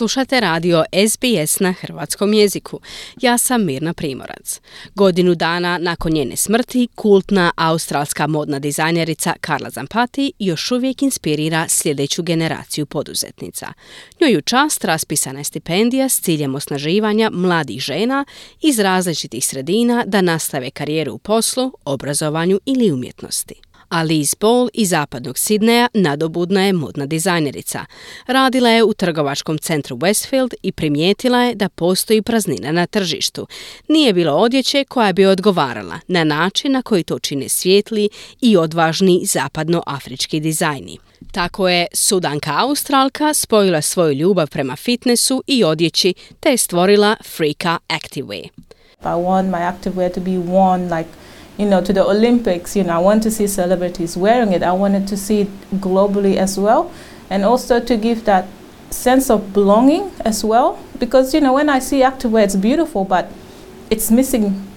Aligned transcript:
Slušate 0.00 0.40
radio 0.40 0.84
SBS 1.10 1.60
na 1.60 1.72
hrvatskom 1.72 2.32
jeziku. 2.34 2.80
Ja 3.20 3.38
sam 3.38 3.64
Mirna 3.64 3.94
Primorac. 3.94 4.60
Godinu 4.94 5.34
dana 5.34 5.78
nakon 5.78 6.12
njene 6.12 6.36
smrti, 6.36 6.88
kultna 6.94 7.52
australska 7.56 8.26
modna 8.26 8.58
dizajnerica 8.58 9.34
Karla 9.40 9.70
Zampati 9.70 10.32
još 10.38 10.70
uvijek 10.70 11.02
inspirira 11.02 11.68
sljedeću 11.68 12.22
generaciju 12.22 12.86
poduzetnica. 12.86 13.72
Njoj 14.20 14.42
čast 14.42 14.84
raspisana 14.84 15.40
je 15.40 15.44
stipendija 15.44 16.08
s 16.08 16.20
ciljem 16.20 16.54
osnaživanja 16.54 17.30
mladih 17.32 17.80
žena 17.80 18.24
iz 18.60 18.78
različitih 18.78 19.46
sredina 19.46 20.04
da 20.06 20.20
nastave 20.20 20.70
karijeru 20.70 21.14
u 21.14 21.18
poslu, 21.18 21.72
obrazovanju 21.84 22.60
ili 22.66 22.92
umjetnosti 22.92 23.69
a 23.90 24.02
Liz 24.02 24.34
Ball 24.34 24.68
iz 24.74 24.88
zapadnog 24.88 25.38
Sidneja 25.38 25.88
nadobudna 25.94 26.66
je 26.66 26.72
modna 26.72 27.06
dizajnerica. 27.06 27.84
Radila 28.26 28.70
je 28.70 28.84
u 28.84 28.94
trgovačkom 28.94 29.58
centru 29.58 29.96
Westfield 29.96 30.54
i 30.62 30.72
primijetila 30.72 31.38
je 31.42 31.54
da 31.54 31.68
postoji 31.68 32.22
praznina 32.22 32.72
na 32.72 32.86
tržištu. 32.86 33.46
Nije 33.88 34.12
bilo 34.12 34.32
odjeće 34.32 34.84
koja 34.84 35.12
bi 35.12 35.26
odgovarala 35.26 36.00
na 36.08 36.24
način 36.24 36.72
na 36.72 36.82
koji 36.82 37.02
to 37.02 37.18
čine 37.18 37.48
svijetli 37.48 38.08
i 38.40 38.56
odvažni 38.56 39.22
zapadnoafrički 39.24 40.40
dizajni. 40.40 40.98
Tako 41.32 41.68
je 41.68 41.86
Sudanka 41.94 42.52
Australka 42.56 43.34
spojila 43.34 43.82
svoju 43.82 44.12
ljubav 44.12 44.50
prema 44.50 44.76
fitnessu 44.76 45.42
i 45.46 45.64
odjeći 45.64 46.14
te 46.40 46.50
je 46.50 46.56
stvorila 46.56 47.16
Freaka 47.36 47.78
Activewear. 47.88 48.48
I 49.02 49.16
want 49.16 49.50
my 49.50 49.72
activewear 49.72 50.14
to 50.14 50.20
be 50.20 50.30
worn 50.30 50.98
like 50.98 51.08
you 51.60 51.66
know, 51.66 51.82
to 51.82 51.92
the 51.92 52.02
Olympics, 52.02 52.74
you 52.74 52.82
know, 52.82 52.94
I 52.94 52.98
want 52.98 53.22
to 53.24 53.30
see 53.30 53.46
celebrities 53.46 54.16
wearing 54.16 54.54
it. 54.54 54.62
I 54.62 54.72
wanted 54.72 55.06
to 55.08 55.16
see 55.16 55.42
it 55.42 55.70
globally 55.72 56.36
as 56.36 56.58
well. 56.58 56.90
And 57.28 57.44
also 57.44 57.78
to 57.80 57.96
give 57.98 58.24
that 58.24 58.46
sense 58.88 59.28
of 59.28 59.52
belonging 59.52 60.10
as 60.20 60.42
well. 60.42 60.78
Because, 60.98 61.34
you 61.34 61.40
know, 61.42 61.52
when 61.52 61.68
I 61.68 61.78
see 61.78 62.00
activewear, 62.00 62.44
it's 62.44 62.56
beautiful, 62.56 63.04
but 63.04 63.30
it's 63.90 64.10
missing 64.10 64.69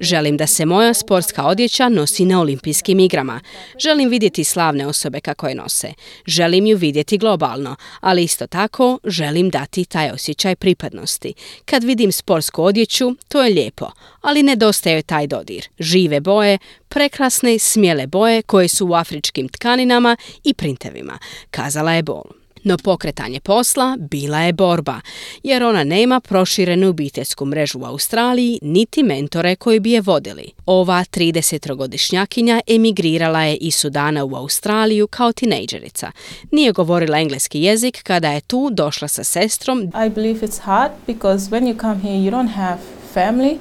Želim 0.00 0.36
da 0.36 0.46
se 0.46 0.66
moja 0.66 0.94
sportska 0.94 1.46
odjeća 1.46 1.88
nosi 1.88 2.24
na 2.24 2.40
olimpijskim 2.40 3.00
igrama. 3.00 3.40
Želim 3.78 4.08
vidjeti 4.08 4.44
slavne 4.44 4.86
osobe 4.86 5.20
kako 5.20 5.48
je 5.48 5.54
nose. 5.54 5.92
Želim 6.26 6.66
ju 6.66 6.76
vidjeti 6.76 7.18
globalno, 7.18 7.76
ali 8.00 8.24
isto 8.24 8.46
tako 8.46 8.98
želim 9.04 9.50
dati 9.50 9.84
taj 9.84 10.10
osjećaj 10.10 10.56
pripadnosti. 10.56 11.34
Kad 11.64 11.84
vidim 11.84 12.12
sportsku 12.12 12.64
odjeću, 12.64 13.14
to 13.28 13.42
je 13.42 13.54
lijepo, 13.54 13.90
ali 14.20 14.42
nedostaje 14.42 15.02
taj 15.02 15.26
dodir. 15.26 15.68
Žive 15.78 16.20
boje, 16.20 16.58
prekrasne, 16.88 17.58
smjele 17.58 18.06
boje 18.06 18.42
koje 18.42 18.68
su 18.68 18.86
u 18.86 18.94
afričkim 18.94 19.48
tkaninama 19.48 20.16
i 20.44 20.54
printevima, 20.54 21.18
kazala 21.50 21.92
je 21.92 22.02
Bol. 22.02 22.39
No 22.64 22.76
pokretanje 22.76 23.40
posla 23.40 23.96
bila 24.10 24.38
je 24.38 24.52
borba, 24.52 25.00
jer 25.42 25.64
ona 25.64 25.84
nema 25.84 26.20
proširenu 26.20 26.88
obiteljsku 26.88 27.44
mrežu 27.44 27.78
u 27.78 27.84
Australiji, 27.84 28.58
niti 28.62 29.02
mentore 29.02 29.56
koji 29.56 29.80
bi 29.80 29.90
je 29.90 30.00
vodili. 30.00 30.50
Ova 30.66 31.04
30-godišnjakinja 31.10 32.60
emigrirala 32.66 33.42
je 33.42 33.56
iz 33.56 33.74
Sudana 33.74 34.24
u 34.24 34.34
Australiju 34.34 35.06
kao 35.06 35.32
tinejdžerica. 35.32 36.12
Nije 36.50 36.72
govorila 36.72 37.18
engleski 37.18 37.62
jezik 37.62 38.02
kada 38.02 38.30
je 38.30 38.40
tu 38.40 38.70
došla 38.72 39.08
sa 39.08 39.24
sestrom. 39.24 39.82
I 39.82 40.08
believe 40.08 40.46
it's 40.46 40.60
hard 40.60 40.92
because 41.06 41.50
when 41.50 41.60
you 41.60 41.80
come 41.80 42.00
here 42.02 42.16
you 42.16 42.30
don't 42.30 42.54
have 42.54 42.78
family. 43.14 43.58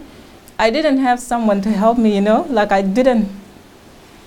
I 0.60 0.72
didn't 0.72 1.00
have 1.04 1.22
someone 1.22 1.64
to 1.64 1.70
help 1.70 1.98
me, 1.98 2.10
you 2.10 2.22
know, 2.22 2.46
like 2.62 2.72
I 2.72 2.84
didn't 2.84 3.26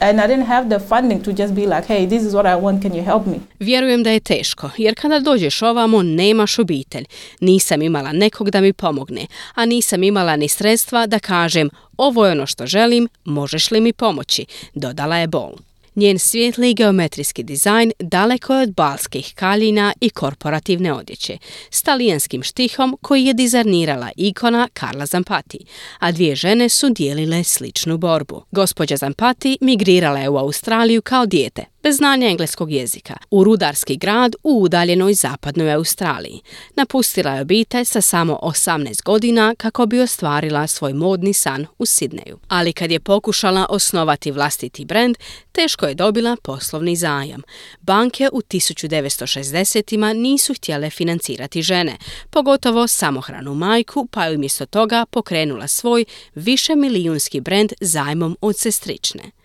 and 0.03 0.21
I 0.21 0.27
didn't 0.27 0.47
have 0.47 0.69
the 0.69 0.79
funding 0.89 1.25
to 1.25 1.33
just 1.33 1.55
be 1.55 1.67
like, 1.67 1.87
hey, 1.87 2.07
this 2.07 2.23
is 2.23 2.35
what 2.35 2.47
I 2.47 2.57
want, 2.63 2.83
can 2.83 2.95
you 2.95 3.05
help 3.05 3.27
me? 3.27 3.39
Vjerujem 3.59 4.03
da 4.03 4.11
je 4.11 4.21
teško, 4.21 4.71
jer 4.77 4.95
kada 4.95 5.21
dođeš 5.21 5.63
ovamo 5.63 6.03
nemaš 6.03 6.59
obitelj. 6.59 7.05
Nisam 7.41 7.83
imala 7.83 8.13
nekog 8.13 8.51
da 8.51 8.61
mi 8.61 8.73
pomogne, 8.73 9.27
a 9.55 9.65
nisam 9.67 10.03
imala 10.03 10.37
ni 10.37 10.49
sredstva 10.49 11.07
da 11.07 11.19
kažem, 11.19 11.71
ovo 11.97 12.27
je 12.27 12.33
ono 12.33 12.47
što 12.47 12.67
želim, 12.67 13.09
možeš 13.25 13.71
li 13.71 13.81
mi 13.81 13.93
pomoći, 13.93 14.47
dodala 14.75 15.17
je 15.17 15.27
Bol. 15.27 15.53
Njen 15.95 16.19
svijetli 16.19 16.75
geometrijski 16.75 17.43
dizajn 17.43 17.93
daleko 17.99 18.55
je 18.55 18.63
od 18.63 18.75
balskih 18.75 19.33
kaljina 19.35 19.93
i 20.01 20.11
korporativne 20.11 20.93
odjeće, 20.93 21.39
s 21.71 21.83
talijanskim 21.83 22.43
štihom 22.43 22.99
koji 23.03 23.25
je 23.25 23.35
dizajnirala 23.35 24.11
ikona 24.17 24.69
Karla 24.73 25.07
Zampati, 25.07 25.59
a 25.99 26.13
dvije 26.13 26.37
žene 26.37 26.69
su 26.69 26.91
dijelile 26.91 27.45
sličnu 27.45 27.99
borbu. 27.99 28.45
Gospođa 28.51 28.97
Zampati 28.97 29.59
migrirala 29.61 30.19
je 30.19 30.29
u 30.29 30.39
Australiju 30.39 31.03
kao 31.03 31.27
dijete, 31.27 31.72
bez 31.83 31.97
znanja 31.97 32.29
engleskog 32.29 32.73
jezika, 32.73 33.17
u 33.31 33.45
rudarski 33.45 33.97
grad 33.97 34.35
u 34.43 34.63
udaljenoj 34.63 35.15
zapadnoj 35.15 35.73
Australiji. 35.73 36.41
Napustila 36.77 37.31
je 37.31 37.43
obitelj 37.43 37.85
sa 37.85 38.01
samo 38.01 38.39
18 38.43 39.03
godina 39.03 39.55
kako 39.59 39.87
bi 39.87 40.01
ostvarila 40.01 40.67
svoj 40.67 40.93
modni 40.93 41.33
san 41.33 41.67
u 41.79 41.87
Sidneju. 41.87 42.39
Ali 42.49 42.73
kad 42.73 42.91
je 42.91 43.01
pokušala 43.01 43.67
osnovati 43.71 44.31
vlastiti 44.31 44.85
brend, 44.85 45.17
teško 45.53 45.87
je 45.87 45.95
dobila 45.95 46.37
poslovni 46.43 46.97
zajam. 46.97 47.43
Banke 47.81 48.29
u 48.33 48.41
1960-ima 48.41 50.13
nisu 50.13 50.55
htjele 50.55 50.91
financirati 50.91 51.63
žene, 51.63 51.97
pogotovo 52.31 52.89
samohranu 52.89 53.55
majku, 53.55 54.07
pa 54.11 54.25
je 54.25 54.37
umjesto 54.37 54.67
toga 54.67 55.07
pokrenula 55.11 55.69
svoj 55.69 56.05
više 56.35 56.77
milijunski 56.77 57.41
brend 57.41 57.73
zajmom 57.81 58.37
od 58.41 58.59
sestrične. 58.59 59.42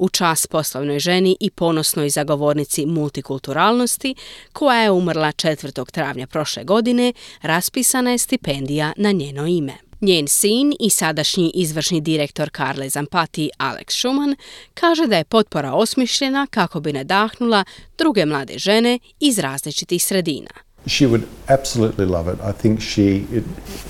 U 0.00 0.08
čas 0.08 0.46
poslovnoj 0.46 0.98
ženi 0.98 1.36
i 1.40 1.50
ponosnoj 1.50 2.10
zagovornici 2.10 2.86
multikulturalnosti, 2.86 4.14
koja 4.52 4.82
je 4.82 4.90
umrla 4.90 5.32
4. 5.32 5.90
travnja 5.90 6.26
prošle 6.26 6.64
godine, 6.64 7.12
raspisana 7.42 8.10
je 8.10 8.18
stipendija 8.18 8.92
na 8.96 9.12
njeno 9.12 9.46
ime. 9.46 9.72
Njen 10.00 10.28
sin 10.28 10.72
i 10.80 10.90
sadašnji 10.90 11.50
izvršni 11.54 12.00
direktor 12.00 12.50
Karle 12.50 12.88
Zampati 12.88 13.50
Alex 13.58 13.84
Schumann 13.88 14.36
kaže 14.74 15.06
da 15.06 15.16
je 15.16 15.24
potpora 15.24 15.72
osmišljena 15.72 16.46
kako 16.50 16.80
bi 16.80 16.92
nadahnula 16.92 17.64
druge 17.98 18.26
mlade 18.26 18.58
žene 18.58 18.98
iz 19.20 19.38
različitih 19.38 20.04
sredina. 20.04 20.50
She 20.86 21.06
would 21.06 21.22
absolutely 21.48 22.06
love 22.06 22.32
it. 22.32 22.38
I 22.40 22.62
think 22.62 22.80
she 22.80 23.02
it, 23.36 23.44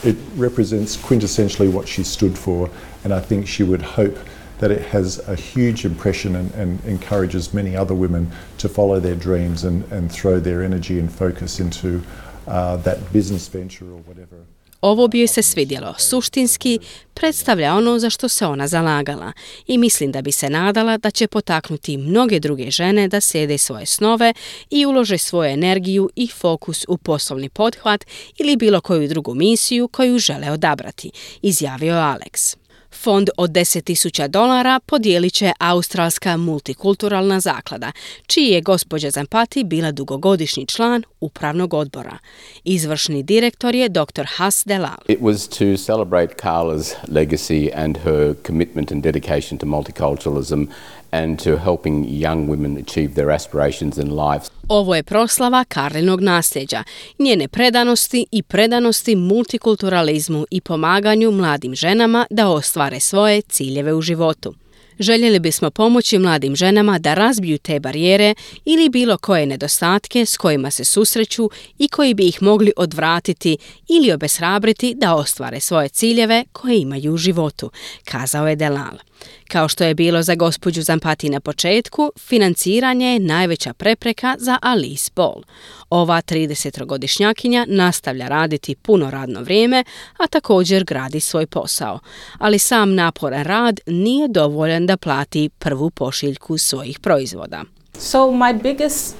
it 0.04 0.16
represents 0.38 0.98
quintessentially 1.08 1.72
what 1.72 1.86
she 1.86 2.04
stood 2.04 2.38
for 2.44 2.68
and 3.04 3.14
I 3.14 3.28
think 3.28 3.46
she 3.46 3.64
would 3.64 3.82
hope 3.82 4.18
that 4.60 4.70
it 4.70 4.82
has 4.92 5.20
a 5.28 5.34
huge 5.34 5.84
impression 5.84 6.36
and, 6.36 6.54
and 6.54 6.78
encourages 6.86 7.54
many 7.54 7.76
other 7.76 7.94
women 7.94 8.26
to 8.58 8.68
follow 8.68 9.00
their 9.00 9.16
dreams 9.16 9.64
and, 9.64 9.92
and 9.92 10.12
throw 10.12 10.40
their 10.40 10.62
energy 10.62 10.98
and 10.98 11.10
focus 11.10 11.60
into 11.60 12.02
uh, 12.46 12.76
that 12.76 12.98
business 13.12 13.48
venture 13.48 13.86
or 13.86 14.00
whatever. 14.06 14.36
Ovo 14.80 15.08
bi 15.08 15.18
joj 15.18 15.26
se 15.26 15.42
svidjelo. 15.42 15.94
Suštinski 15.98 16.78
predstavlja 17.14 17.74
ono 17.74 17.98
za 17.98 18.10
što 18.10 18.28
se 18.28 18.46
ona 18.46 18.68
zalagala 18.68 19.32
i 19.66 19.78
mislim 19.78 20.12
da 20.12 20.22
bi 20.22 20.32
se 20.32 20.50
nadala 20.50 20.98
da 20.98 21.10
će 21.10 21.26
potaknuti 21.26 21.96
mnoge 21.96 22.40
druge 22.40 22.70
žene 22.70 23.08
da 23.08 23.20
slijede 23.20 23.58
svoje 23.58 23.86
snove 23.86 24.34
i 24.70 24.86
ulože 24.86 25.18
svoju 25.18 25.50
energiju 25.50 26.10
i 26.16 26.28
fokus 26.28 26.84
u 26.88 26.98
poslovni 26.98 27.48
pothvat 27.48 28.04
ili 28.38 28.56
bilo 28.56 28.80
koju 28.80 29.08
drugu 29.08 29.34
misiju 29.34 29.88
koju 29.88 30.18
žele 30.18 30.50
odabrati, 30.50 31.10
izjavio 31.42 31.94
Alex. 31.94 32.59
Fond 32.94 33.28
od 33.36 33.50
10.000 33.50 34.28
dolara 34.28 34.80
podijelit 34.86 35.32
će 35.32 35.52
Australska 35.58 36.36
multikulturalna 36.36 37.40
zaklada, 37.40 37.92
čiji 38.26 38.46
je 38.46 38.60
gospođa 38.60 39.10
Zampati 39.10 39.64
bila 39.64 39.92
dugogodišnji 39.92 40.66
član 40.66 41.02
upravnog 41.20 41.74
odbora. 41.74 42.18
Izvršni 42.64 43.22
direktor 43.22 43.74
je 43.74 43.88
dr. 43.88 44.24
Has 44.36 44.62
Delal. 44.66 44.98
It 45.08 45.20
was 45.20 45.58
to 45.58 45.82
celebrate 45.82 46.34
Carla's 46.42 46.94
legacy 47.08 47.70
and 47.74 47.96
her 47.96 48.34
commitment 48.46 48.92
and 48.92 49.02
dedication 49.02 49.58
to 49.58 49.66
multiculturalism 49.66 50.66
and 51.12 51.44
to 51.44 51.50
helping 51.56 52.04
young 52.04 52.48
women 52.48 52.82
achieve 52.82 53.14
their 53.14 53.30
aspirations 53.30 53.98
in 53.98 54.08
life. 54.16 54.50
Ovo 54.68 54.94
je 54.94 55.02
proslava 55.02 55.64
Karlinog 55.64 56.20
nasljeđa, 56.20 56.82
njene 57.18 57.48
predanosti 57.48 58.26
i 58.32 58.42
predanosti 58.42 59.16
multikulturalizmu 59.16 60.46
i 60.50 60.60
pomaganju 60.60 61.30
mladim 61.30 61.74
ženama 61.74 62.26
da 62.30 62.48
ostvare 62.48 63.00
svoje 63.00 63.42
ciljeve 63.42 63.94
u 63.94 64.00
životu. 64.00 64.54
Željeli 64.98 65.40
bismo 65.40 65.70
pomoći 65.70 66.18
mladim 66.18 66.56
ženama 66.56 66.98
da 66.98 67.14
razbiju 67.14 67.58
te 67.58 67.80
barijere 67.80 68.34
ili 68.64 68.88
bilo 68.88 69.18
koje 69.18 69.46
nedostatke 69.46 70.26
s 70.26 70.36
kojima 70.36 70.70
se 70.70 70.84
susreću 70.84 71.50
i 71.78 71.88
koji 71.88 72.14
bi 72.14 72.28
ih 72.28 72.42
mogli 72.42 72.72
odvratiti 72.76 73.56
ili 73.88 74.12
obeshrabriti 74.12 74.94
da 74.94 75.14
ostvare 75.14 75.60
svoje 75.60 75.88
ciljeve 75.88 76.44
koje 76.52 76.80
imaju 76.80 77.14
u 77.14 77.16
životu, 77.16 77.70
kazao 78.04 78.48
je 78.48 78.56
Delal. 78.56 79.09
Kao 79.48 79.68
što 79.68 79.84
je 79.84 79.94
bilo 79.94 80.22
za 80.22 80.34
gospođu 80.34 80.82
Zampati 80.82 81.28
na 81.28 81.40
početku, 81.40 82.12
financiranje 82.18 83.12
je 83.12 83.18
najveća 83.18 83.72
prepreka 83.72 84.36
za 84.38 84.58
Alice 84.62 85.10
Ball. 85.16 85.42
Ova 85.90 86.22
30-godišnjakinja 86.22 87.64
nastavlja 87.68 88.28
raditi 88.28 88.74
puno 88.74 89.10
radno 89.10 89.42
vrijeme, 89.42 89.84
a 90.18 90.26
također 90.26 90.84
gradi 90.84 91.20
svoj 91.20 91.46
posao. 91.46 91.98
Ali 92.38 92.58
sam 92.58 92.94
naporan 92.94 93.44
rad 93.44 93.80
nije 93.86 94.28
dovoljan 94.28 94.86
da 94.86 94.96
plati 94.96 95.48
prvu 95.58 95.90
pošiljku 95.90 96.58
svojih 96.58 96.98
proizvoda. 96.98 97.64
So 97.98 98.18
my 98.18 98.62
biggest 98.62 99.16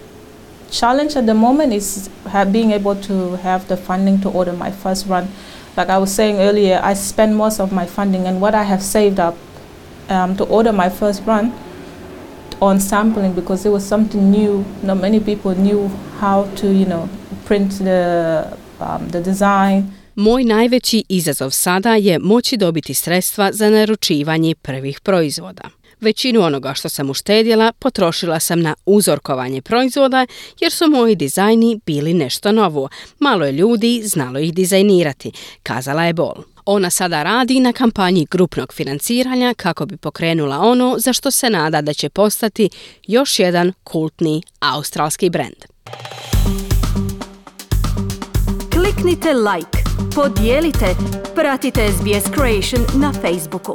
challenge 0.70 1.18
at 1.18 1.24
the 1.24 1.34
moment 1.34 1.72
is 1.72 2.10
being 2.52 2.72
able 2.72 3.02
to 3.06 3.36
have 3.42 3.64
the 3.66 3.76
funding 3.76 4.22
to 4.22 4.30
order 4.34 4.54
my 4.54 4.70
first 4.82 5.06
run. 5.06 5.28
Like 5.76 5.92
I 5.92 5.98
was 5.98 6.14
saying 6.14 6.36
earlier, 6.40 6.80
I 6.92 6.96
spend 6.96 7.36
most 7.36 7.60
of 7.60 7.72
my 7.72 7.86
funding 7.86 8.26
and 8.26 8.40
what 8.40 8.54
I 8.54 8.64
have 8.64 8.82
saved 8.82 9.18
up 9.20 9.34
um, 10.10 10.36
to 10.36 10.44
order 10.44 10.72
my 10.72 10.90
first 10.90 11.22
run 11.26 11.52
on 12.60 12.80
sampling 12.80 13.32
because 13.34 13.68
it 13.68 13.72
was 13.72 13.88
something 13.88 14.30
new. 14.30 14.64
Not 14.82 15.00
many 15.00 15.20
people 15.20 15.54
knew 15.54 15.90
how 16.20 16.46
to, 16.56 16.66
you 16.66 16.86
know, 16.86 17.08
print 17.46 17.78
the, 17.78 18.44
um, 18.80 19.08
the 19.10 19.20
design. 19.20 19.82
Moj 20.14 20.44
najveći 20.44 21.04
izazov 21.08 21.50
sada 21.50 21.94
je 21.94 22.18
moći 22.18 22.56
dobiti 22.56 22.94
sredstva 22.94 23.52
za 23.52 23.70
naručivanje 23.70 24.54
prvih 24.54 25.00
proizvoda. 25.00 25.62
Većinu 26.00 26.40
onoga 26.40 26.74
što 26.74 26.88
sam 26.88 27.10
uštedjela 27.10 27.72
potrošila 27.78 28.40
sam 28.40 28.60
na 28.60 28.74
uzorkovanje 28.86 29.62
proizvoda 29.62 30.26
jer 30.60 30.72
su 30.72 30.90
moji 30.90 31.14
dizajni 31.14 31.80
bili 31.86 32.14
nešto 32.14 32.52
novo. 32.52 32.88
Malo 33.18 33.44
je 33.44 33.52
ljudi 33.52 34.02
znalo 34.04 34.38
ih 34.38 34.54
dizajnirati, 34.54 35.32
kazala 35.62 36.04
je 36.04 36.12
Bol. 36.12 36.34
Ona 36.64 36.90
sada 36.90 37.22
radi 37.22 37.60
na 37.60 37.72
kampanji 37.72 38.26
grupnog 38.30 38.72
financiranja 38.74 39.54
kako 39.56 39.86
bi 39.86 39.96
pokrenula 39.96 40.58
ono 40.58 40.94
za 40.98 41.12
što 41.12 41.30
se 41.30 41.50
nada 41.50 41.80
da 41.80 41.94
će 41.94 42.08
postati 42.08 42.70
još 43.06 43.38
jedan 43.38 43.72
kultni 43.84 44.42
australski 44.60 45.30
brend. 45.30 45.64
Kliknite 48.72 49.32
like, 49.32 49.78
podijelite, 50.14 50.96
pratite 51.34 51.88
SBS 51.92 52.34
Creation 52.34 53.00
na 53.02 53.12
Facebooku. 53.12 53.74